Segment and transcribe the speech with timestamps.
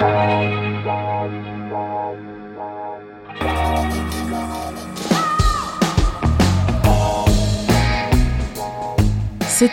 [0.00, 0.06] C'est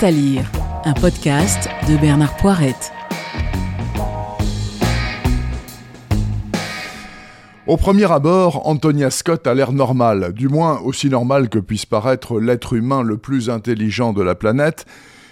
[0.04, 0.52] à lire,
[0.84, 2.92] un podcast de Bernard Poirette.
[7.66, 12.42] Au premier abord, Antonia Scott a l'air normal, du moins aussi normal que puisse paraître
[12.42, 14.86] l'être humain le plus intelligent de la planète,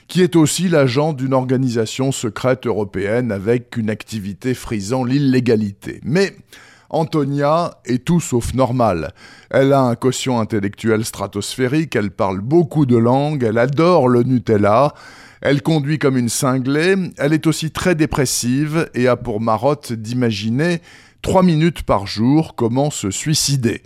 [0.08, 6.00] qui est aussi l'agent d'une organisation secrète européenne avec une activité frisant l'illégalité.
[6.04, 6.36] Mais
[6.90, 9.14] Antonia est tout sauf normale.
[9.50, 14.94] Elle a un quotient intellectuel stratosphérique, elle parle beaucoup de langues, elle adore le Nutella,
[15.42, 20.82] elle conduit comme une cinglée, elle est aussi très dépressive et a pour marotte d'imaginer
[21.22, 23.82] trois minutes par jour comment se suicider.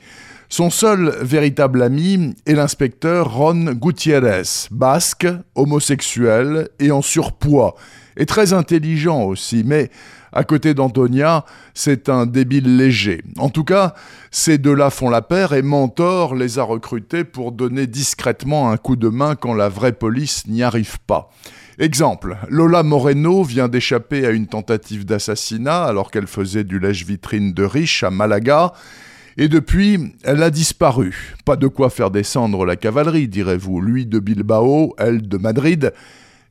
[0.52, 7.76] Son seul véritable ami est l'inspecteur Ron Gutiérrez, basque, homosexuel et en surpoids,
[8.18, 9.92] et très intelligent aussi, mais
[10.34, 11.46] à côté d'Antonia,
[11.76, 13.22] c'est un débile léger.
[13.38, 13.94] En tout cas,
[14.32, 18.96] ces deux-là font la paire et Mentor les a recrutés pour donner discrètement un coup
[18.96, 21.30] de main quand la vraie police n'y arrive pas.
[21.78, 27.64] Exemple, Lola Moreno vient d'échapper à une tentative d'assassinat alors qu'elle faisait du lèche-vitrine de
[27.64, 28.74] riche à Malaga.
[29.42, 31.38] Et depuis, elle a disparu.
[31.46, 33.80] Pas de quoi faire descendre la cavalerie, direz-vous.
[33.80, 35.94] Lui de Bilbao, elle de Madrid.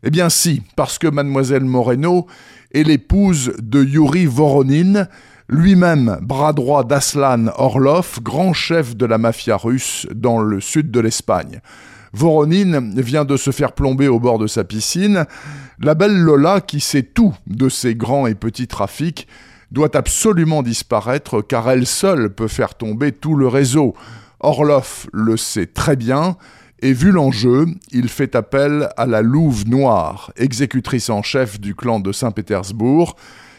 [0.03, 2.27] Eh bien si, parce que mademoiselle Moreno
[2.73, 5.07] est l'épouse de Yuri Voronin,
[5.51, 11.01] lui-même bras droit d'Aslan Orlov, grand chef de la mafia russe dans le sud de
[11.01, 11.61] l'Espagne.
[12.15, 15.27] Voronin vient de se faire plomber au bord de sa piscine.
[15.79, 19.29] La belle Lola, qui sait tout de ses grands et petits trafics,
[19.71, 23.95] doit absolument disparaître car elle seule peut faire tomber tout le réseau.
[24.41, 26.37] Orloff le sait très bien,
[26.81, 31.99] et vu l'enjeu, il fait appel à la Louve Noire, exécutrice en chef du clan
[31.99, 33.17] de Saint-Pétersbourg,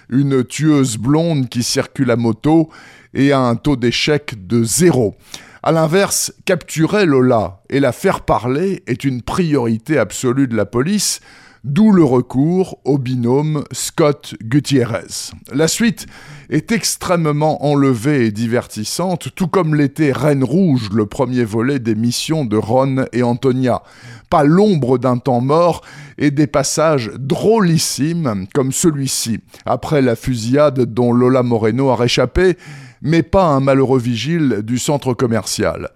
[0.10, 2.70] une tueuse blonde qui circule à moto
[3.14, 5.16] et a un taux d'échec de zéro.
[5.64, 11.20] A l'inverse, capturer Lola et la faire parler est une priorité absolue de la police,
[11.64, 15.32] d'où le recours au binôme Scott-Gutierrez.
[15.54, 16.06] La suite
[16.50, 22.46] est extrêmement enlevée et divertissante, tout comme l'était Reine Rouge, le premier volet des missions
[22.46, 23.84] de Ron et Antonia.
[24.30, 25.82] Pas l'ombre d'un temps mort
[26.18, 32.58] et des passages drôlissimes comme celui-ci, après la fusillade dont Lola Moreno a réchappé,
[33.02, 35.90] mais pas un malheureux vigile du centre commercial.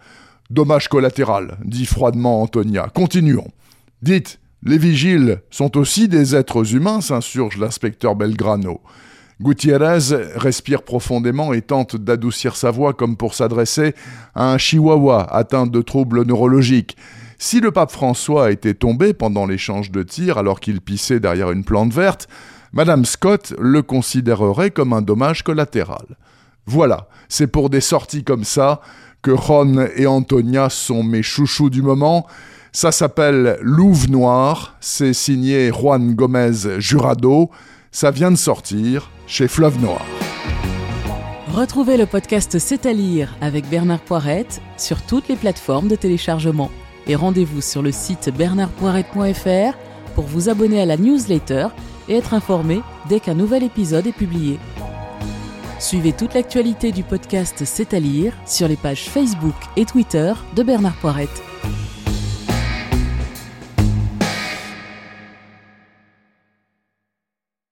[0.49, 2.89] Dommage collatéral, dit froidement Antonia.
[2.93, 3.47] Continuons.
[4.01, 8.81] Dites, les vigiles sont aussi des êtres humains, s'insurge l'inspecteur Belgrano.
[9.41, 9.99] Gutiérrez
[10.35, 13.93] respire profondément et tente d'adoucir sa voix comme pour s'adresser
[14.35, 16.95] à un chihuahua atteint de troubles neurologiques.
[17.37, 21.65] Si le pape François était tombé pendant l'échange de tirs alors qu'il pissait derrière une
[21.65, 22.29] plante verte,
[22.71, 26.05] Madame Scott le considérerait comme un dommage collatéral.
[26.65, 28.79] Voilà, c'est pour des sorties comme ça
[29.21, 32.27] que Ron et Antonia sont mes chouchous du moment.
[32.75, 37.51] Ça s'appelle Louve Noir, c'est signé Juan Gomez Jurado,
[37.91, 40.01] ça vient de sortir chez Fleuve Noir.
[41.53, 46.71] Retrouvez le podcast C'est à lire avec Bernard Poirette sur toutes les plateformes de téléchargement.
[47.05, 49.77] Et rendez-vous sur le site bernardpoirette.fr
[50.15, 51.67] pour vous abonner à la newsletter
[52.09, 54.57] et être informé dès qu'un nouvel épisode est publié.
[55.77, 60.63] Suivez toute l'actualité du podcast C'est à lire sur les pages Facebook et Twitter de
[60.63, 61.43] Bernard Poirette.